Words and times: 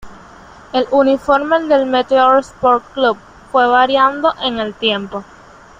El 0.73 0.87
uniforme 0.89 1.59
del 1.59 1.85
Meteor 1.85 2.39
Sport 2.39 2.91
Club 2.95 3.19
fue 3.51 3.67
variando 3.67 4.33
en 4.43 4.57
el 4.57 4.73
tiempo. 4.73 5.23